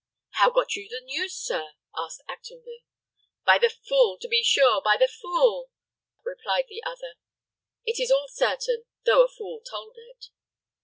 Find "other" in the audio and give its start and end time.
6.83-7.17